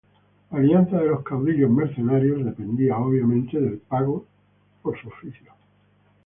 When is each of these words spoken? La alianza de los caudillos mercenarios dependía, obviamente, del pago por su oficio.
La 0.49 0.57
alianza 0.57 0.97
de 0.97 1.05
los 1.09 1.21
caudillos 1.21 1.69
mercenarios 1.69 2.43
dependía, 2.43 2.97
obviamente, 2.97 3.61
del 3.61 3.77
pago 3.77 4.25
por 4.81 4.99
su 4.99 5.09
oficio. 5.09 5.53